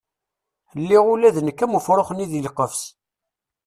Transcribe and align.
Lliɣ 0.81 1.05
ula 1.13 1.35
d 1.35 1.37
nekk 1.41 1.59
am 1.65 1.77
ufrux-nni 1.77 2.25
deg 2.31 2.43
lqefs. 2.49 2.81